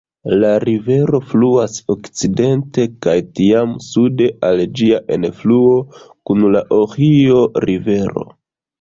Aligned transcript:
La 0.43 0.51
rivero 0.61 1.19
fluas 1.33 1.75
okcidente 1.95 2.87
kaj 3.07 3.15
tiam 3.41 3.77
sude 3.91 4.33
al 4.51 4.67
ĝia 4.81 5.05
enfluo 5.21 5.79
kun 6.03 6.51
la 6.59 6.69
Ohio-Rivero. 6.83 8.31